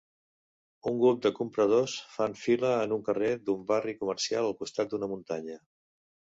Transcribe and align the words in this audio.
Un 0.91 0.95
grup 1.03 1.19
de 1.25 1.31
compradors 1.39 1.97
fan 2.15 2.33
fila 2.45 2.73
en 2.87 2.97
un 2.97 3.05
carrer 3.11 3.31
d'un 3.45 3.63
barri 3.71 3.97
comercial 4.03 4.51
al 4.51 4.59
costat 4.65 4.93
d'una 4.97 5.15
muntanya. 5.17 5.63